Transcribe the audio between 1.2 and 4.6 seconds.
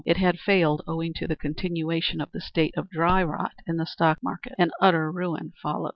the continuation of the state of dry rot in the stock market,